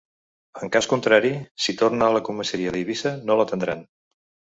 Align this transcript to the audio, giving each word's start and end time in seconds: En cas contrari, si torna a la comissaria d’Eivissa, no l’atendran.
En 0.61 0.69
cas 0.75 0.85
contrari, 0.93 1.29
si 1.65 1.75
torna 1.81 2.07
a 2.07 2.15
la 2.15 2.21
comissaria 2.29 2.73
d’Eivissa, 2.79 3.13
no 3.29 3.37
l’atendran. 3.41 3.85